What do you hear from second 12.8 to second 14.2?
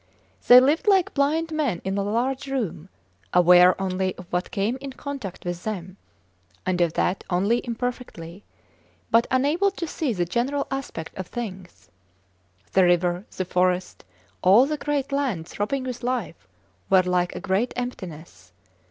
river, the forest,